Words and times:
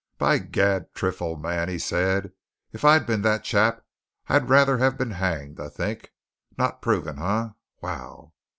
"By 0.17 0.39
gad, 0.39 0.95
Triff, 0.95 1.21
old 1.21 1.43
man!" 1.43 1.69
he 1.69 1.77
said. 1.77 2.31
"If 2.71 2.83
I'd 2.83 3.05
been 3.05 3.21
that 3.21 3.43
chap 3.43 3.85
I'd 4.27 4.49
rather 4.49 4.79
have 4.79 4.97
been 4.97 5.11
hanged, 5.11 5.59
I 5.59 5.69
think. 5.69 6.11
Not 6.57 6.81
proven, 6.81 7.19
eh? 7.19 7.49
whew! 7.81 8.33